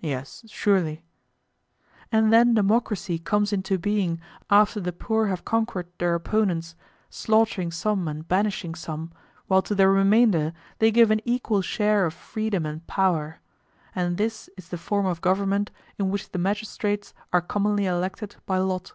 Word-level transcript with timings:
Yes, 0.00 0.42
surely. 0.48 1.04
And 2.10 2.32
then 2.32 2.52
democracy 2.52 3.20
comes 3.20 3.52
into 3.52 3.78
being 3.78 4.20
after 4.50 4.80
the 4.80 4.92
poor 4.92 5.26
have 5.28 5.44
conquered 5.44 5.86
their 5.98 6.16
opponents, 6.16 6.74
slaughtering 7.10 7.70
some 7.70 8.08
and 8.08 8.26
banishing 8.26 8.74
some, 8.74 9.12
while 9.46 9.62
to 9.62 9.76
the 9.76 9.86
remainder 9.88 10.52
they 10.80 10.90
give 10.90 11.12
an 11.12 11.20
equal 11.24 11.62
share 11.62 12.04
of 12.06 12.12
freedom 12.12 12.66
and 12.66 12.84
power; 12.88 13.38
and 13.94 14.16
this 14.18 14.50
is 14.56 14.68
the 14.70 14.76
form 14.78 15.06
of 15.06 15.20
government 15.20 15.70
in 15.96 16.10
which 16.10 16.32
the 16.32 16.40
magistrates 16.40 17.14
are 17.32 17.40
commonly 17.40 17.86
elected 17.86 18.34
by 18.46 18.58
lot. 18.58 18.94